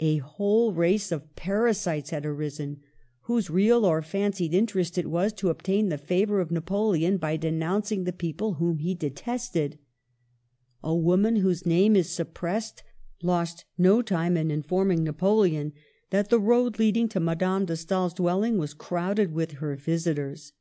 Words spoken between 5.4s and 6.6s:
obtain the favor of